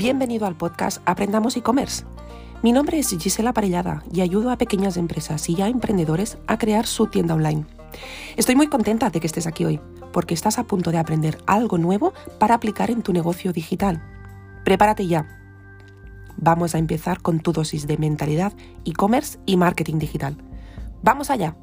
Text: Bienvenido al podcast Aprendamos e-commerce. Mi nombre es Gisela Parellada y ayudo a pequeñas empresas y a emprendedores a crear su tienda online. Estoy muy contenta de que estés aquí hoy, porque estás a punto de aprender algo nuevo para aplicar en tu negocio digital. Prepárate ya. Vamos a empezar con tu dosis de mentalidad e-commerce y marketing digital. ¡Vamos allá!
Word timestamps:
Bienvenido 0.00 0.46
al 0.46 0.56
podcast 0.56 1.02
Aprendamos 1.04 1.58
e-commerce. 1.58 2.06
Mi 2.62 2.72
nombre 2.72 2.98
es 2.98 3.10
Gisela 3.10 3.52
Parellada 3.52 4.02
y 4.10 4.22
ayudo 4.22 4.50
a 4.50 4.56
pequeñas 4.56 4.96
empresas 4.96 5.46
y 5.50 5.60
a 5.60 5.68
emprendedores 5.68 6.38
a 6.46 6.56
crear 6.56 6.86
su 6.86 7.08
tienda 7.08 7.34
online. 7.34 7.66
Estoy 8.38 8.56
muy 8.56 8.68
contenta 8.68 9.10
de 9.10 9.20
que 9.20 9.26
estés 9.26 9.46
aquí 9.46 9.66
hoy, 9.66 9.78
porque 10.10 10.32
estás 10.32 10.58
a 10.58 10.64
punto 10.64 10.90
de 10.90 10.96
aprender 10.96 11.36
algo 11.46 11.76
nuevo 11.76 12.14
para 12.38 12.54
aplicar 12.54 12.90
en 12.90 13.02
tu 13.02 13.12
negocio 13.12 13.52
digital. 13.52 14.02
Prepárate 14.64 15.06
ya. 15.06 15.28
Vamos 16.38 16.74
a 16.74 16.78
empezar 16.78 17.20
con 17.20 17.40
tu 17.40 17.52
dosis 17.52 17.86
de 17.86 17.98
mentalidad 17.98 18.54
e-commerce 18.86 19.38
y 19.44 19.58
marketing 19.58 19.98
digital. 19.98 20.34
¡Vamos 21.02 21.28
allá! 21.28 21.54